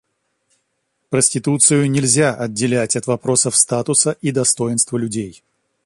Проституцию 1.11 1.87
нельзя 1.91 2.33
отделять 2.33 2.95
от 2.95 3.05
вопросов 3.05 3.55
статуса 3.55 4.17
и 4.23 4.31
достоинства 4.31 4.97
людей. 4.97 5.43